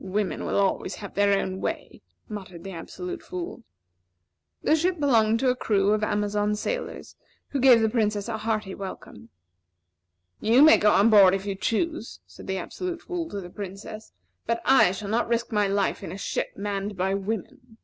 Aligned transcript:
"Women 0.00 0.46
will 0.46 0.56
always 0.58 0.94
have 0.94 1.12
their 1.12 1.38
own 1.38 1.60
way," 1.60 2.00
muttered 2.30 2.64
the 2.64 2.70
Absolute 2.72 3.22
Fool. 3.22 3.62
The 4.62 4.74
ship 4.74 4.98
belonged 4.98 5.38
to 5.40 5.50
a 5.50 5.54
crew 5.54 5.92
of 5.92 6.02
Amazon 6.02 6.54
sailors, 6.54 7.14
who 7.48 7.60
gave 7.60 7.82
the 7.82 7.90
Princess 7.90 8.26
a 8.26 8.38
hearty 8.38 8.74
welcome. 8.74 9.28
"You 10.40 10.62
may 10.62 10.78
go 10.78 10.92
on 10.92 11.10
board 11.10 11.34
if 11.34 11.44
you 11.44 11.54
choose," 11.56 12.20
said 12.26 12.46
the 12.46 12.56
Absolute 12.56 13.02
Fool 13.02 13.28
to 13.28 13.38
the 13.42 13.50
Princess, 13.50 14.12
"but 14.46 14.62
I 14.64 14.92
shall 14.92 15.10
not 15.10 15.28
risk 15.28 15.52
my 15.52 15.68
life 15.68 16.02
in 16.02 16.10
a 16.10 16.16
ship 16.16 16.52
manned 16.56 16.96
by 16.96 17.12
women." 17.12 17.76